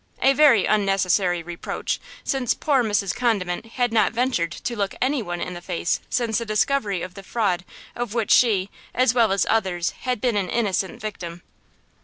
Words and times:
A 0.23 0.33
very 0.33 0.65
unnecessary 0.65 1.43
reproach, 1.43 1.99
since 2.23 2.55
poor 2.55 2.83
Mrs. 2.83 3.13
Condiment 3.15 3.67
had 3.73 3.93
not 3.93 4.13
ventured 4.13 4.51
to 4.51 4.75
look 4.75 4.95
any 4.99 5.21
one 5.21 5.39
in 5.39 5.53
the 5.53 5.61
face 5.61 5.99
since 6.09 6.39
the 6.39 6.45
discovery 6.47 7.03
of 7.03 7.13
the 7.13 7.21
fraud 7.21 7.63
of 7.95 8.15
which 8.15 8.31
she, 8.31 8.71
as 8.95 9.13
well 9.13 9.31
as 9.31 9.45
others, 9.47 9.91
had 10.01 10.19
been 10.19 10.37
an 10.37 10.49
innocent 10.49 10.99
victim. 10.99 11.43